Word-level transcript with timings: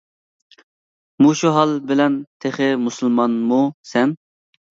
مۇشۇ 1.25 1.51
ھال 1.57 1.75
بىلەن 1.91 2.17
تېخى 2.45 2.71
مۇسۇلمانمۇ 2.87 3.59
سەن؟! 3.93 4.17